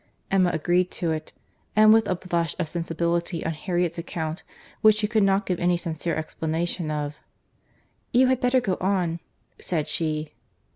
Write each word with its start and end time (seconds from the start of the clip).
Emma 0.31 0.49
agreed 0.51 0.89
to 0.89 1.11
it, 1.11 1.31
and 1.75 1.93
with 1.93 2.07
a 2.07 2.15
blush 2.15 2.55
of 2.57 2.67
sensibility 2.67 3.45
on 3.45 3.53
Harriet's 3.53 3.99
account, 3.99 4.41
which 4.81 4.95
she 4.95 5.07
could 5.07 5.21
not 5.21 5.45
give 5.45 5.59
any 5.59 5.77
sincere 5.77 6.15
explanation 6.15 6.89
of. 6.89 7.17
"You 8.11 8.25
had 8.25 8.39
better 8.41 8.59
go 8.61 8.77
on," 8.81 9.19
said 9.59 9.87
she. 9.87 10.33